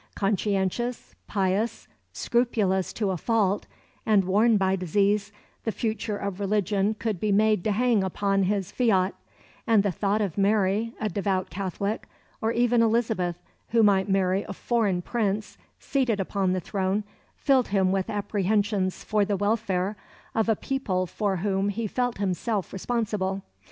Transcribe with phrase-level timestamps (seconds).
[0.15, 3.67] Conscientious, pious, scrupulous to a fault,
[4.03, 5.31] and worn by disease,
[5.63, 9.13] the future of religion could be made to hang upon his fiat,
[9.67, 12.07] and the thought of Mary, a devout Catholic,
[12.41, 13.37] or even Elizabeth,
[13.69, 17.03] who might marry a foreign prince, seated upon the throne,
[17.35, 19.95] filled him with apprehensions for the welfare
[20.33, 23.43] of a people for whom he felt himself responsible.